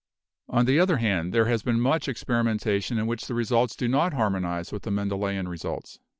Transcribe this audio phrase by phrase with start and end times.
[0.49, 3.87] On the other hand, there has been much experimenta tion in which the results do
[3.87, 5.99] not harmonize with the Men delian results.